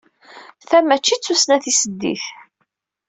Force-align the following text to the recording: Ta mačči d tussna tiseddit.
Ta 0.69 0.77
mačči 0.87 1.15
d 1.17 1.21
tussna 1.23 1.57
tiseddit. 1.63 2.23